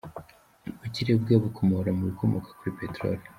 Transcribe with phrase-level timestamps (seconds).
[0.69, 3.23] Ubukire bwe abukomora mu bikomoka kuri peteroli.